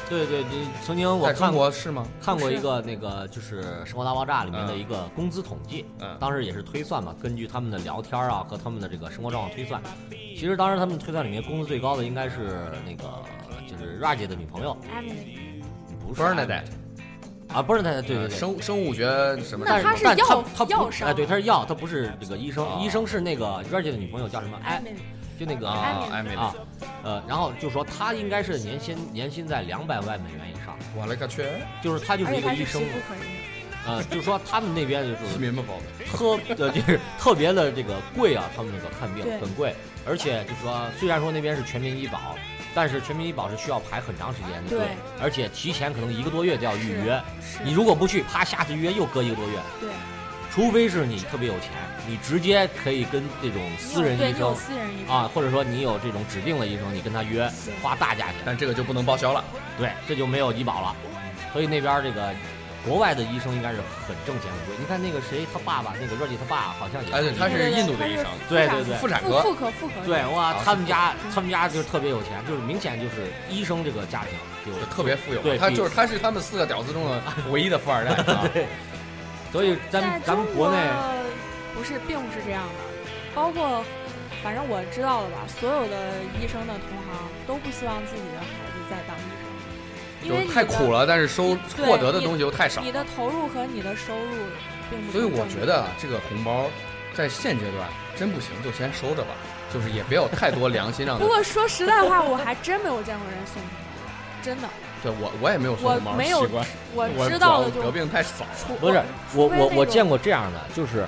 [0.10, 2.04] 对对，你曾经我在中看过国是吗？
[2.20, 9.80] 看过一个那个就是《生活大爆炸》里面的嗯一个工资统计，嗯当时也是推算嘛，根据他们的聊天啊和他们的这个生活状况推算。
[10.10, 13.24] 其实当时他们推算里面工资最高的应该是那个
[13.68, 15.62] 就是 Raj 的女朋友，Emily，
[16.04, 16.64] 不是 Bernadette
[17.50, 18.30] 啊，Bernadette，对对对。
[18.30, 19.06] 生生物学
[19.44, 19.84] 什么但？
[19.84, 24.58] 那他是但药他不药商哎，对，他是药，他不是这个医生，啊医生是那个 Raj 的女朋友叫什么？
[24.64, 24.98] 哎，Emily，
[25.40, 26.54] 就那个啊，艾美啊，
[27.02, 31.46] 呃，然后就说他应该是年薪年薪在两百万美元以上，我勒个去！
[31.82, 32.84] 就是他就是一个医生。
[33.88, 35.54] 呃，就是说他们那边就是？
[36.12, 39.74] 特呃就是特别的这个贵啊，他们那个看病很贵，
[40.06, 42.36] 而且就是说虽然说那边是全民医保，
[42.76, 44.70] 但是全民医保是需要排很长时间的。
[44.70, 44.88] 队对，
[45.22, 47.18] 而且提前可能一个多月就要预约，
[47.64, 49.90] 你如果不去，啪下次预约又隔一个多月，对
[50.60, 51.72] 除非是你特别有钱，
[52.06, 55.16] 你直接可以跟这种私人医生私人医生。
[55.16, 57.50] 啊，或者说你有这种指定的医生，你跟他约
[57.82, 59.42] 花大价钱，但这个就不能报销了。
[59.78, 60.94] 对，这就没有医保了，
[61.54, 62.34] 所以那边这个。
[62.88, 68.26] 国外的医生应该是很挣钱很贵，你看那个谁，他爸爸那个热力他爸好像也哎对他是印度的医生。
[68.48, 68.96] 对对对。
[68.96, 74.30] 妇产科妇科妇科对，哇啊，他们家他们家就是特别有钱，就是明显就是医生这个家庭
[74.66, 78.48] 就就特别富有，对他就是他是他们四个屌丝中的 唯一的富二代 啊！
[78.54, 78.66] 对，
[79.52, 80.78] 所以咱在咱们国内
[81.76, 82.74] 不是，并不是这样的。
[83.34, 83.84] 包括，
[84.44, 85.96] 反正我知道的吧，所有的
[86.40, 94.36] 医生的同行都不希望自己的孩子再当医生，因为就是太苦了，但是收获得的东西又太少，你的投入和你的收入
[94.90, 96.66] 并不所以我觉得啊这个红包
[97.14, 99.34] 在现阶段真不行，就先收着吧，
[99.74, 103.89] 就是也别有太多良心让 不过说实在话，我还真没有见过人送红包，
[104.44, 104.68] 真的。
[105.02, 108.78] 对我我也没有送我红包没有习惯，我 我知道的就得病太少了。
[108.82, 109.02] 不是
[109.34, 111.06] 我我我见过这样的，就是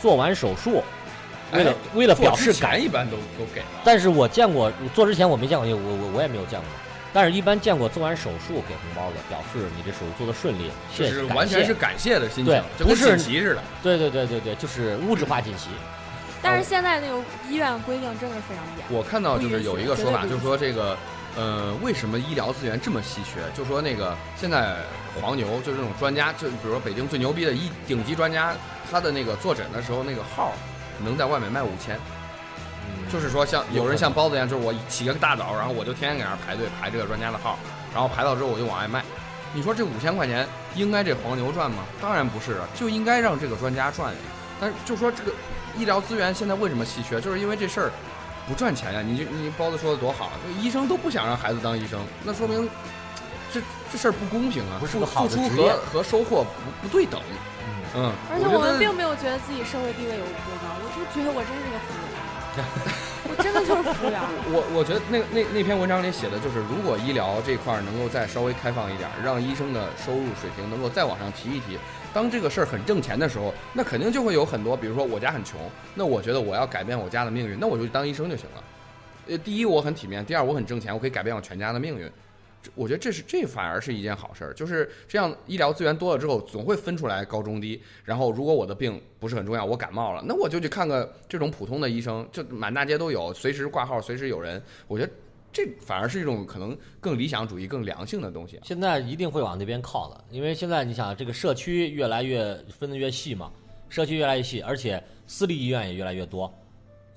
[0.00, 0.82] 做完手术，
[1.52, 6.68] 为了哎为了表示感前一般都都给了，但是我见过做之前我没见过，我我我也没有见过。
[7.12, 13.62] 但是，一般见过做完手术给红包的，表示你这手术做的顺利，是完全是感谢的心情不是锦旗似的。
[13.84, 15.68] 对对对对对，就是物质化锦旗。
[16.42, 17.16] 但是现在那个
[17.48, 18.84] 医院规定真的非常严。
[18.90, 20.96] 我看到就是有一个说法，就是说这个，
[21.36, 23.40] 呃，为什么医疗资源这么稀缺？
[23.56, 24.76] 就说那个现在
[25.20, 28.54] 黄牛就是这种专家，就比如说北京最牛逼的一顶级专家，
[28.90, 30.52] 他的那个坐诊的时候那个号
[31.02, 31.98] 能在外面卖五千，
[32.86, 37.58] 嗯，就是说像有人像包子一样，就是我起个大早，然后我就天天给那儿排队排这个专家的号，
[37.92, 39.04] 然后排到之后我就往外卖。
[39.52, 41.84] 你说这五千块钱应该这黄牛赚吗？
[42.00, 44.12] 当然不是啊，就应该让这个专家赚。
[44.60, 45.32] 但是就说这个
[45.76, 47.90] 医疗资源现在为什么稀缺，就是因为这事儿
[48.46, 49.02] 不赚钱呀。
[49.02, 52.68] 你就你包子说的多好，这医生都不想让孩子当医生，那说明
[53.52, 53.60] 这
[53.92, 57.20] 这事儿不公平啊，不是个好付出的职业和和收获不不对等。
[57.20, 57.32] 嗯
[57.96, 62.02] 嗯，而且我们并没有觉得自己社会地位有多高，我就觉得我真是个服务
[62.58, 62.64] 员，
[63.26, 64.20] 我 真的就是服务员。
[64.52, 71.78] 我我觉得那那那篇文章里写的就是，如果医疗这块儿能够再稍微开放一点，让医生的收入水平能够再往上提一提，
[72.12, 75.58] 当这个事儿很挣钱的时候，那肯定就会有很多，比如说我家很穷，
[75.94, 78.64] 那我觉得我要改变我家的命运，那我就当医生就行了。
[79.26, 82.10] 呃，第一我很体面，第二我很挣钱，我可以改变我全家的命运。
[82.74, 87.80] 我觉得这是这反而是一件好事儿，就是这样医疗资源多了之后，总会分出来高中低。
[88.04, 94.62] 然后如果我的病不是很重要，我感冒了，那我就去看个这种普通的医生，就满大街都有，随时挂号，随时有人。
[94.86, 95.12] 我觉得
[95.52, 98.58] 这反而是一种可能更理想主义、更良性的东西。
[98.64, 103.52] 现在一定会往那边靠的，因为现在你想，这个社区越来越分得越细嘛，
[103.88, 106.52] 社区越来越细，而且私立医院也越来越多，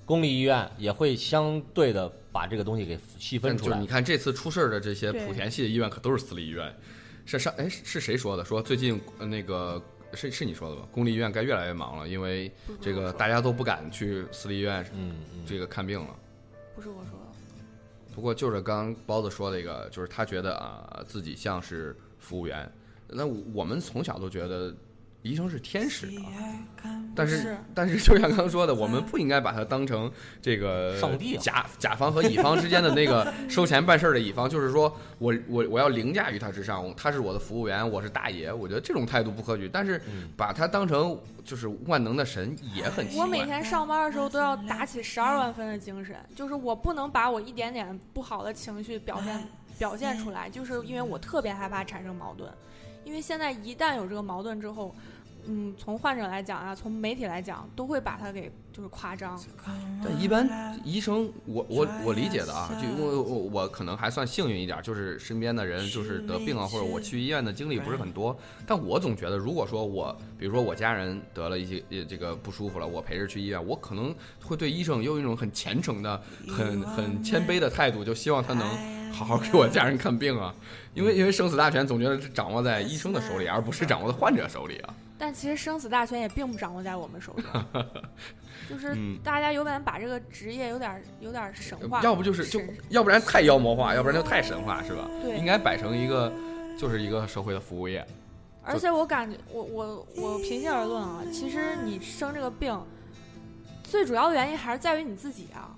[0.04, 3.86] 公立医院也会相对的把这个东西给细分出来就是你。
[3.86, 6.74] 看这次出事儿的这些莆田系的医院可都是私立医院，
[7.24, 8.44] 是上哎是谁说的？
[8.44, 9.82] 说最近呃那个
[10.14, 10.86] 是是你说的吧？
[10.90, 16.14] 公立医院该越来越忙了，因为这个大家都不敢去私立医院嗯嗯，这个看病了。
[16.74, 22.70] 不是我说的，不过就是刚刚包子说的一个，就是他觉得啊自己像是服务员。
[23.08, 24.74] 那我们从小都觉得
[25.22, 39.68] 医生是天使啊，但是是但是就像刚刚说的，我们不应该把它当成这个上帝啊甲甲方和乙方之间的那个 收钱办事儿的乙方，就是说我我我要凌驾于他之上，他是我的服务员，我是大爷，我觉得这种态度不可取。
[39.68, 43.48] 但是嗯把他当成就是万能的神也很奇我每。
[43.48, 52.52] 天上班的时候都要打起十二万分的精神，就是我不能把我一点点不好的情绪表现表现出来，就是因为我特别害怕产生矛盾，
[53.08, 54.94] 因为现在一旦有这个矛盾之后，
[55.46, 59.40] 嗯，从患者来讲啊，从媒体来讲，都会把它给就是夸张，
[60.04, 68.38] 但一般医生，我我我理解的啊，就我我我可能还算幸运一点，就是身边的人就是得病啊，或者我去医院的经历不是很多。
[68.66, 80.54] 但我总觉得，如果说我，比如说我家人得了一些这个不舒服了，我陪着去医院，我可能会对医生用一种很虔诚的、很很谦卑的态度，就希望他能好好给我家人看病啊。
[80.94, 84.94] 因为因为生死大权总觉得是掌握在医生的手里，而不是掌握在患者手里啊。
[85.16, 87.84] 但其实生死大权也并不掌握在我们手中，
[88.70, 95.08] 就是嗯大家有点把这个职业有点有点神话，要不就是就要不然太妖魔化，要不然就太神话，是吧？
[95.22, 96.32] 对应该摆成一个
[96.78, 98.06] 就是一个社会的服务业。
[98.62, 102.78] 而且我感觉，我我我平心而论啊，其实你生这个病，
[103.82, 105.74] 最主要的原因还是在于你自己啊，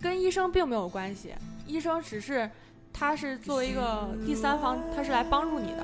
[0.00, 1.34] 跟医生并没有关系。
[1.66, 2.50] 医生只是
[2.92, 5.82] 他是作为一个第三方，他是来帮助你的。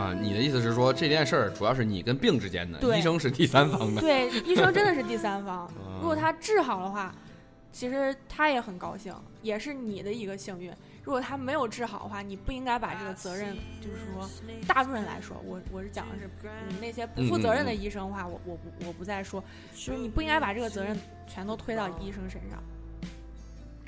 [0.00, 4.00] 啊，你的意思是说这件事儿主要是你跟病之间的，对医生是第三方的。
[4.00, 5.66] 对，医生真的是第三方。
[5.66, 7.14] 啊如果他治好的话，
[7.70, 10.72] 其实他也很高兴，也是你的一个幸运。
[11.04, 14.28] 如果他没有治好的话，你不应该把这个责任，就是说，
[14.66, 19.42] 大部分人来说，我我是讲的是，嗯，那些不负责任的医生的话，我我不我不再说，
[19.74, 22.62] 就是你不应该把这个责任全都推到医生身上。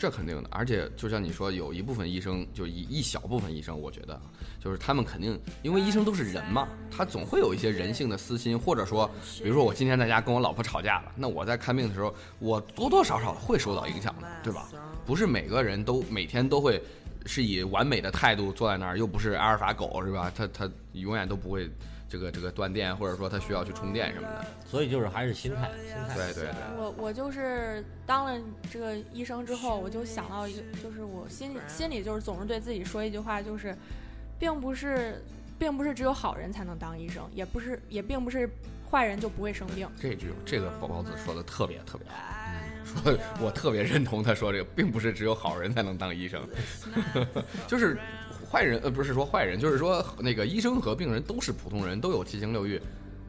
[0.04, 4.20] 这肯定的，而且就像你说，有一部分医生，就一一小部分医生，我觉得
[4.62, 9.10] 就是他们肯定，因为医生都是人嘛，他总会有一些人性的私心，或者说，
[9.42, 14.68] 比如说我今天在家跟我老婆吵架了，那我在看病的时候，我多多少少会受到影响的，对吧？
[15.06, 16.78] 不是每个人都每天都会
[17.24, 20.30] 是以完美的态度坐在那儿，又不是阿尔法狗，是吧？
[20.36, 21.66] 他他永远都不会
[22.14, 24.46] 这个这个断电，或者说他需要去充电什么的。
[24.64, 26.14] 所以就是还是心态，心态。
[26.14, 26.54] 对对对。
[26.78, 33.76] 我我就是当了这个医生之后，我就想到一个，就是我心里心里就是总是对自己说一句话，就是，
[34.38, 35.20] 并不是
[35.58, 38.48] 并不是只有好人才能当医生，也不是也并不是
[38.88, 39.88] 坏人就不会生病。
[40.00, 46.46] 这句这个宝宝子说的特别特别好，说我特别认同他说这个，并不是只有好人才能当医生，
[47.66, 47.98] 就是
[48.54, 52.80] 坏人呃不是说坏人，就是说那个医生和病人都是普通人，都有七情六欲，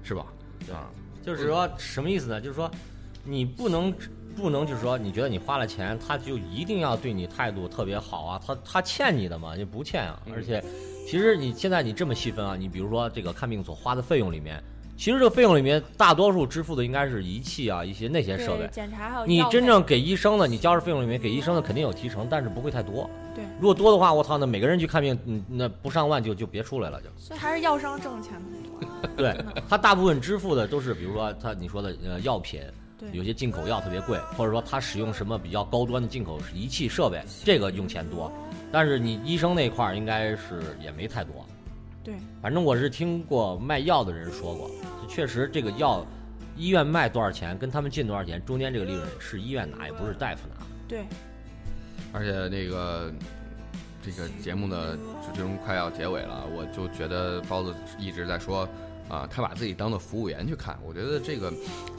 [0.03, 0.23] 是吧？
[0.71, 0.85] 啊，
[1.25, 2.39] 就是说什么意思呢？
[2.39, 2.69] 就是说，
[3.23, 3.91] 你不能
[4.35, 8.41] 不能就是说，你觉得你花了钱，他就一定要对你态度特别好啊？
[8.45, 10.21] 他他欠你的嘛，就不欠啊。
[10.27, 10.63] 嗯而且，
[11.07, 14.63] 其实你现在你这么细分啊，你比如说这个看病所花的费用里面，
[14.97, 18.67] 其实这个费用里面大多数支付的应该是仪器啊，一些那些设备，。
[18.71, 23.09] 检查还有你真正给医生的，你交的费用里面给医生的肯定有提成，但是不会太多。
[23.35, 27.09] 对，如果多的话，我操，那每个人去看病，嗯，那不上万就就别出来了就。
[27.17, 28.89] 所以还是药商挣钱更多。
[29.17, 29.35] 对
[29.67, 32.61] 他大部分支付的都是，比如说他你说的呃药品，
[32.97, 38.31] 对有些进口药特别贵，或者说他使用什么比较高端的进口仪器设备，这个用钱多。
[38.71, 41.44] 但是你医生那块儿应该是也没太多，
[42.05, 44.69] 对，反正我是听过卖药的人说过，
[45.09, 46.05] 确实这个药
[46.55, 50.63] 医院卖多少钱，跟他们进多少钱，中间这个利润是医院拿，也不是大夫拿。
[50.87, 51.03] 对，
[52.13, 53.11] 而且那个
[54.03, 58.69] 这个节目的就这种快要结尾了，我就觉得包子一直在说
[59.07, 61.53] 啊，他把自己当做服务员去看，我觉得这个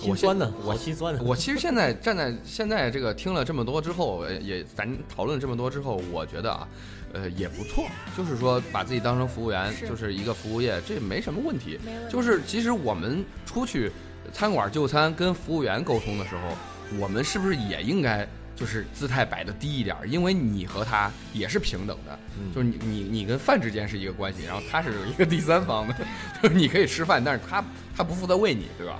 [0.06, 1.22] 我酸的，我心酸的。
[1.22, 6.66] 我其实现在站在现在这个听了这么多之后，呃也咱讨论这么多之后，我觉得啊，
[7.12, 11.78] 呃也不错，就是说把自己当成服务员，是就是一个服务业，这没什么问题。
[11.84, 12.12] 没问题。
[12.12, 13.92] 就是其实我们出去
[14.32, 16.56] 餐馆就餐跟服务员沟通的时候，
[16.98, 19.94] 我们是不是也应该就是姿态摆的低一点？
[20.08, 25.94] 因为你和他也是平等的，嗯就是你你你跟饭之间是一个关系，然后他是一个第三方的，
[26.42, 27.62] 就是你可以吃饭，但是他
[27.94, 28.98] 他不负责喂你，对吧？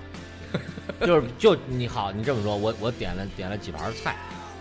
[1.00, 4.16] 就是就你好，你这么说，我我点了点了几盘菜，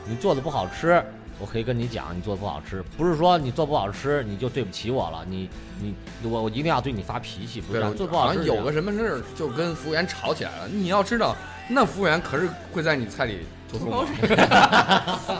[0.08, 1.03] 你做的不好吃，
[1.39, 10.67] 我可以跟你讲，你做的不好吃，不是说你做不好吃你就对不起我了，你你我我一定要对你发脾气，不是对，做不好有个什么事儿就跟服务员吵起来了。
[10.67, 11.36] 你要知道，
[11.69, 13.39] 那服务员可是会在你菜里
[13.79, 14.05] 吐吐沫，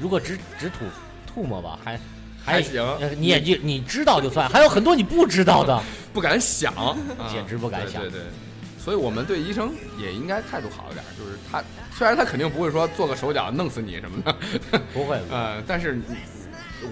[0.00, 0.84] 如果只只吐
[1.26, 1.98] 吐沫吧，还
[2.44, 5.80] 还行呃你也就你知道就算，还有很多你不知道的，
[6.12, 6.96] 不敢想，啊
[7.30, 8.26] 简直不敢想对对对，
[8.78, 15.18] 所以我们对医生也应该态度好一点，就是他虽然他肯定不会说做个手脚弄死你什么的，不会。
[15.30, 16.00] 呃，但是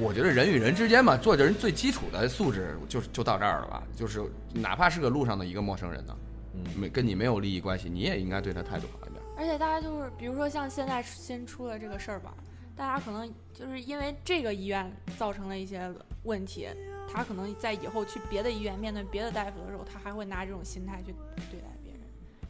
[0.00, 4.20] 我觉得人与人之间嘛，做人最基础的素质就就到这儿了吧，就是
[4.52, 6.16] 哪怕是个路上的一个陌生人呢，
[6.54, 9.15] 嗯没跟你没有利益关系，你也应该对他态度好一点。
[9.36, 12.34] 而且大家就是，比如说像现在新出了这个事儿吧，
[12.74, 15.92] 大家可能就是因为这个医院造成了一些
[16.24, 16.68] 问题，
[17.12, 21.14] 他可能在以后去别的医院面对别的大夫的时候，他还会拿这种心态去
[21.50, 22.00] 对待别人。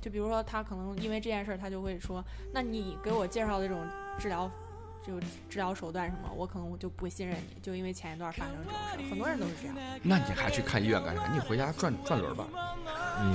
[0.01, 3.87] 就比如说他可能因为这件事儿，他就会说，那你给我介绍的这种
[4.19, 4.51] 治疗。
[5.07, 9.77] 就治疗手段什么，我可能我就不信任你，就因为前一段发生这种事儿，很多人都是这样。
[10.03, 11.29] 那你还去看医院干啥？
[11.33, 12.49] 你回家转转轮吧。
[13.21, 13.33] 嗯，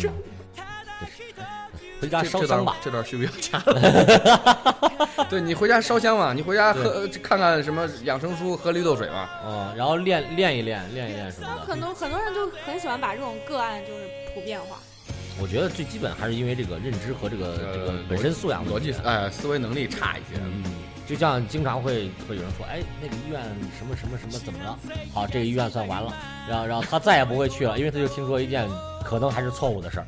[2.01, 2.75] 回家烧香吧。
[2.83, 3.61] 这段需不需要掐？
[5.29, 9.29] 对你回家烧香嘛，你回家喝呃看看什么养生书，喝绿豆水嘛。
[9.45, 14.77] 嗯，然后练练一练，练一练什么很多很多人就很喜欢把这种个案就是普遍化。
[15.39, 20.39] 我觉得最基本还是因为这个认知和这个这个呃本身素养逻辑呃思维能力差一些。
[20.43, 20.63] 嗯，
[21.07, 23.41] 就像经常会会有人说，哎，那个医院
[23.77, 24.77] 什么什么什么怎么了？
[25.13, 26.13] 好，这个医院算完了，
[26.49, 28.67] 然后然后他再也不会去了，因为他就听说一件
[29.03, 30.05] 可能还是错误的事儿。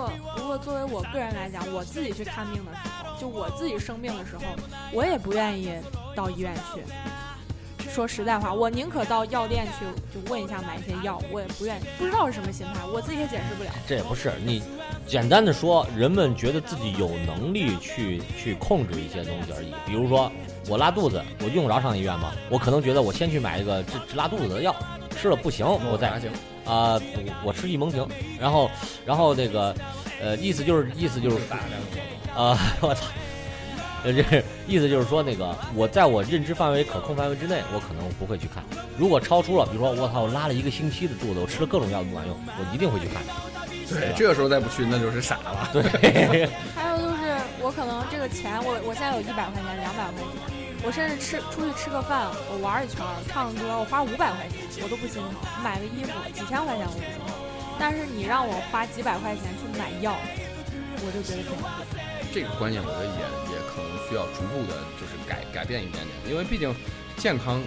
[0.00, 4.42] 不过，不过作为我个人来讲，我自己去看病的时候，就我自己生病的时候，
[4.92, 5.72] 我也不愿意
[6.14, 6.82] 到医院去。
[7.90, 9.84] 说实在话，我宁可到药店去，
[10.14, 13.70] 就问一下买一些药，我也不愿意，不知道是什么心态，我自己也解释不了。
[13.86, 14.62] 这也不是你
[15.06, 19.74] 简单的说，人们觉得自己有能力去去控制一些东西而已。
[19.84, 20.30] 比如说
[20.68, 22.32] 我拉肚子，我用不着上医院吗？
[22.48, 24.74] 我可能觉得我先去买一个治治拉肚子的药，
[25.16, 26.20] 吃了不行，我再。
[26.70, 28.06] 啊、不我吃一蒙停，
[28.38, 28.70] 然后
[29.04, 29.74] 然后那个
[30.22, 31.36] 呃意思就是意思就是
[32.34, 33.06] 啊、我操。
[34.02, 38.64] 呃，这意思就是说，那个我在我认知范围可控范围之内，我可能不会去看。
[38.96, 43.20] 如果超出了，比如说我操，我拉了一个星期的肚子，我吃了各种药都不管用，我一定会去看。
[43.90, 45.68] 对，这个时候再不去，那就是傻了。
[45.70, 45.82] 对，
[46.74, 57.28] 还有就是，我可能这个钱，我我现在有一百块钱、两百块钱，我甚至吃出去吃个饭，我玩一圈儿，唱歌，我花五百块钱，我都不心疼；买个衣服几千块钱我不心疼。
[57.78, 60.16] 但是你让我花几百块钱去买药，
[61.04, 61.68] 我就觉得挺贵。
[62.32, 63.20] 这个观念，我觉得也
[63.52, 66.74] 也可能需要逐步的，就是改改变一点点，因为毕竟
[67.16, 67.60] 健康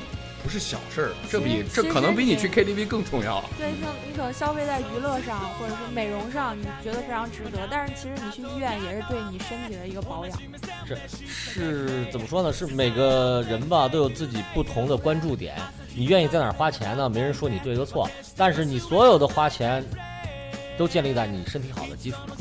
[0.44, 3.42] 不是小事儿，这比这可能比你去 KTV 更重要。
[3.58, 10.38] 对，你可能你可能消费在娱乐上，或者是美容上，你觉得非常值得，但是其实你去医院也是对你身体的一个保养。
[10.86, 12.52] 是是怎么说呢？
[12.52, 15.56] 是每个人吧都有自己不同的关注点。
[15.96, 17.08] 你愿意在哪儿花钱呢？
[17.10, 19.82] 没人说你对和错，但是你所有的花钱
[20.78, 22.36] 都建立在你身体好的基础上。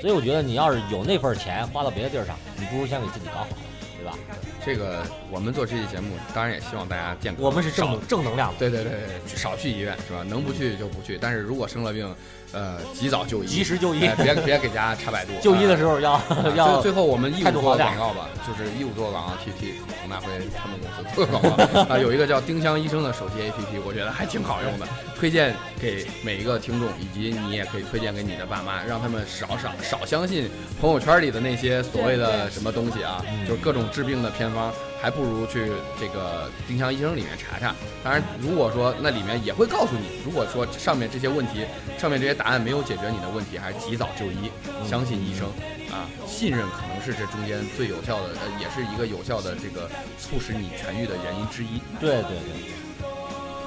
[0.00, 3.56] 所以我觉得你要是有那份钱花到别的地儿上，你不如先给自己搞好了，
[4.02, 4.18] 对吧？
[4.64, 7.44] 这个我们做这期节目，当然也希望大家健康。
[7.44, 10.24] 我们是正正能量的，对对对对，少去医院是吧？
[10.28, 12.12] 能不去就不去，但是如果生了病，
[12.52, 15.32] 呃，及早就医，及时就医哎别别给家插百度。
[15.40, 15.92] 就医的时候。
[16.02, 16.24] 要啊
[16.56, 20.26] 要最最后我们义务做广告吧，就是义务做广告，替替佟大辉
[20.56, 24.86] 他们公司做广告啊，有一个叫丁香医生的手机 APP，我觉得还挺好用的，
[25.22, 30.50] 推荐给每一个听众，以及你也可以推荐给你的爸妈，让他们少少少相信
[30.80, 35.70] 朋友圈里的那些所谓的什么东西啊，就是各种治病的偏方，还不如去
[36.00, 37.72] 这个丁香医生里面查查。
[38.02, 41.64] 当然，如果说那里面也会告诉你，如果说上面这些问题，
[41.96, 44.50] 上面这些答案没有解决你的问题，还是及早就医，
[44.84, 45.46] 相信医生
[45.92, 51.80] 啊，信任可能是这中间最有效的，呃，也是一个有效的这个促使你痊愈的原因之一。
[52.00, 52.91] 对对对，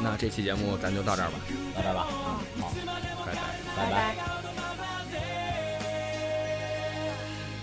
[0.01, 1.39] 那这期节目咱就到这儿吧，
[1.75, 2.07] 到这儿吧，
[2.59, 2.71] 好，
[3.25, 3.41] 拜拜。
[3.75, 4.15] 拜拜。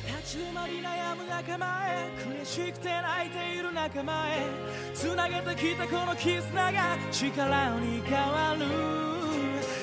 [0.07, 4.47] 立ち止まり悩む仲間へ悔しくて泣いている仲間へ
[4.95, 8.65] つなげてきたこの絆が力に変わる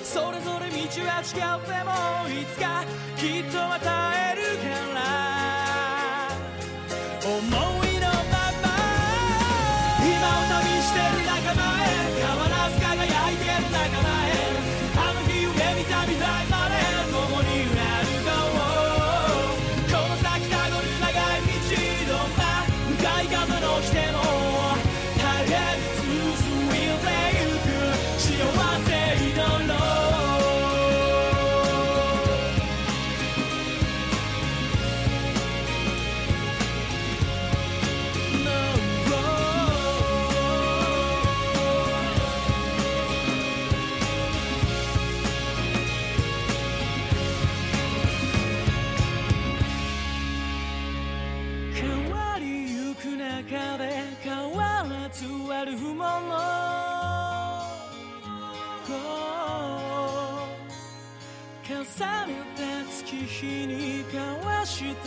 [0.03, 0.75] それぞれ道
[1.05, 1.91] は違っても
[2.41, 2.83] いつか
[3.15, 5.18] きっとまた会えるから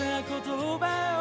[0.01, 1.20] 言葉